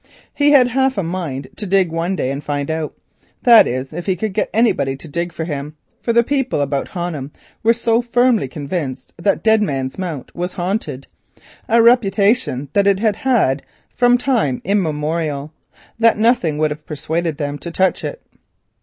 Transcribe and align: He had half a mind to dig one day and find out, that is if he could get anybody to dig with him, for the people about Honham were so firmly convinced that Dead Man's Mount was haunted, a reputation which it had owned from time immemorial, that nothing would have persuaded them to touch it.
He 0.33 0.49
had 0.49 0.69
half 0.69 0.97
a 0.97 1.03
mind 1.03 1.49
to 1.57 1.67
dig 1.67 1.91
one 1.91 2.15
day 2.15 2.31
and 2.31 2.43
find 2.43 2.71
out, 2.71 2.97
that 3.43 3.67
is 3.67 3.93
if 3.93 4.07
he 4.07 4.15
could 4.15 4.33
get 4.33 4.49
anybody 4.51 4.95
to 4.97 5.07
dig 5.07 5.31
with 5.33 5.45
him, 5.47 5.75
for 6.01 6.11
the 6.11 6.23
people 6.23 6.59
about 6.61 6.87
Honham 6.87 7.29
were 7.61 7.75
so 7.75 8.01
firmly 8.01 8.47
convinced 8.47 9.13
that 9.21 9.43
Dead 9.43 9.61
Man's 9.61 9.99
Mount 9.99 10.33
was 10.35 10.53
haunted, 10.53 11.05
a 11.69 11.83
reputation 11.83 12.67
which 12.73 12.87
it 12.87 12.99
had 12.99 13.19
owned 13.27 13.61
from 13.93 14.17
time 14.17 14.59
immemorial, 14.65 15.53
that 15.99 16.17
nothing 16.17 16.57
would 16.57 16.71
have 16.71 16.87
persuaded 16.87 17.37
them 17.37 17.59
to 17.59 17.69
touch 17.69 18.03
it. 18.03 18.23